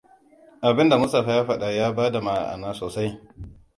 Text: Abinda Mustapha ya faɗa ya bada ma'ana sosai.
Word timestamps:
Abinda 0.67 0.95
Mustapha 1.01 1.31
ya 1.37 1.43
faɗa 1.47 1.67
ya 1.77 1.91
bada 1.95 2.19
ma'ana 2.21 2.73
sosai. 2.79 3.09